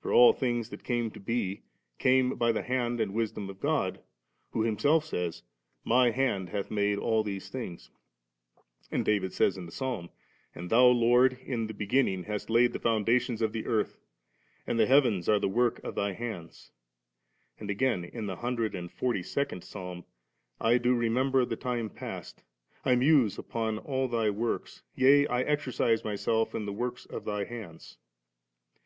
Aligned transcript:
for 0.00 0.10
all 0.14 0.32
things 0.32 0.70
that 0.70 0.82
came 0.82 1.10
to 1.10 1.20
be, 1.20 1.60
came 1.98 2.30
by 2.36 2.50
the 2.50 2.62
Hand 2.62 3.00
and 3.02 3.12
Wisdom 3.12 3.50
of 3.50 3.60
God, 3.60 4.00
who 4.52 4.62
Himself 4.62 5.04
says,' 5.04 5.42
My 5.94 6.10
hand 6.10 6.48
hath 6.48 6.70
made 6.70 6.96
all 6.96 7.22
these 7.22 7.50
things';' 7.50 7.90
and 8.90 9.04
David 9.04 9.34
says 9.34 9.58
in 9.58 9.66
the 9.66 9.70
Psalm, 9.70 10.08
'And 10.54 10.70
Thou, 10.70 10.86
Lord, 10.86 11.34
in 11.44 11.66
the 11.66 11.74
beginning 11.74 12.22
hast 12.24 12.48
laid 12.48 12.72
the 12.72 12.78
foundations 12.78 13.42
of 13.42 13.52
the 13.52 13.66
earth, 13.66 13.98
and 14.66 14.80
the 14.80 14.86
heavens 14.86 15.28
are 15.28 15.38
the 15.38 15.50
work 15.50 15.84
of 15.84 15.94
Thy 15.94 16.14
hands";' 16.14 16.70
and 17.60 17.68
again, 17.68 18.06
in 18.06 18.24
the 18.24 18.36
hundred 18.36 18.74
and 18.74 18.90
forty 18.90 19.22
second 19.22 19.62
Psalm,' 19.62 20.06
I 20.72 20.78
do 20.78 20.94
remember 20.94 21.44
the 21.44 21.56
time 21.56 21.90
past, 21.90 22.42
I 22.86 22.94
muse 22.96 23.36
upon 23.36 23.76
all 23.80 24.08
Thy 24.08 24.30
works, 24.30 24.82
yea 24.96 25.26
I 25.26 25.42
exercise 25.42 26.04
myself 26.04 26.54
in 26.54 26.64
the 26.64 26.72
works 26.72 27.04
of 27.04 27.26
Thy 27.26 27.44
hands^. 27.44 27.98